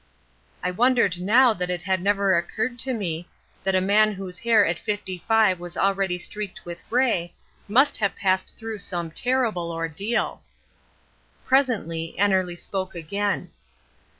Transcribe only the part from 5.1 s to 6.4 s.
five was already